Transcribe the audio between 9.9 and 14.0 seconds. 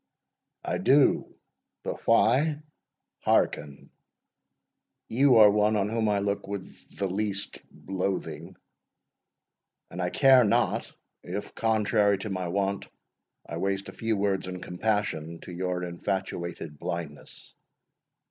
and I care not, if, contrary to my wont, I waste a